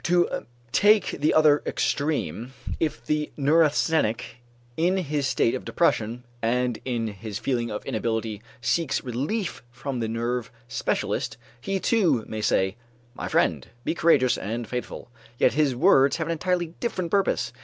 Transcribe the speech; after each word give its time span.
To 0.05 0.47
take 0.71 1.11
the 1.11 1.31
other 1.31 1.61
extreme: 1.63 2.53
if 2.79 3.05
the 3.05 3.31
neurasthenic 3.37 4.37
in 4.75 4.97
his 4.97 5.27
state 5.27 5.53
of 5.53 5.63
depression 5.63 6.23
and 6.41 6.79
in 6.85 7.05
his 7.09 7.37
feeling 7.37 7.69
of 7.69 7.85
inability 7.85 8.41
seeks 8.61 9.03
relief 9.03 9.61
from 9.69 9.99
the 9.99 10.07
nerve 10.09 10.51
specialist, 10.67 11.37
he 11.61 11.79
too 11.79 12.25
may 12.27 12.41
say: 12.41 12.77
"My 13.13 13.27
friend, 13.27 13.67
be 13.83 13.93
courageous 13.93 14.39
and 14.39 14.67
faithful," 14.67 15.11
yet 15.37 15.53
his 15.53 15.75
words 15.75 16.15
have 16.17 16.25
an 16.25 16.31
entirely 16.31 16.73
different 16.79 17.11
purpose. 17.11 17.53